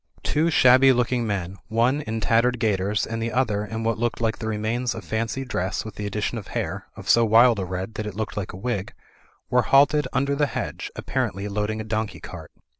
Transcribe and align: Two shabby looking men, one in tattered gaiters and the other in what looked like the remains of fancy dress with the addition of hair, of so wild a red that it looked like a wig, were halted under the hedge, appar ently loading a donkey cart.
Two 0.23 0.49
shabby 0.49 0.91
looking 0.91 1.27
men, 1.27 1.57
one 1.67 2.01
in 2.01 2.19
tattered 2.21 2.57
gaiters 2.59 3.05
and 3.05 3.21
the 3.21 3.31
other 3.31 3.63
in 3.63 3.83
what 3.83 3.99
looked 3.99 4.19
like 4.19 4.39
the 4.39 4.47
remains 4.47 4.95
of 4.95 5.03
fancy 5.05 5.45
dress 5.45 5.85
with 5.85 5.93
the 5.93 6.07
addition 6.07 6.39
of 6.39 6.47
hair, 6.47 6.87
of 6.95 7.07
so 7.07 7.23
wild 7.23 7.59
a 7.59 7.65
red 7.65 7.93
that 7.93 8.07
it 8.07 8.15
looked 8.15 8.35
like 8.35 8.51
a 8.51 8.57
wig, 8.57 8.95
were 9.51 9.61
halted 9.61 10.07
under 10.11 10.33
the 10.33 10.47
hedge, 10.47 10.89
appar 10.97 11.29
ently 11.29 11.47
loading 11.47 11.79
a 11.79 11.83
donkey 11.83 12.19
cart. 12.19 12.51